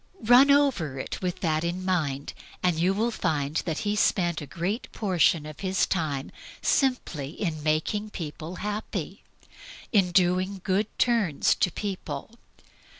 [0.23, 2.25] Run over it with that in view,
[2.63, 7.61] and you will find that He spent a great proportion of His time simply in
[7.61, 9.21] making people happy,
[9.91, 12.31] in DOING GOOD TURNS to people.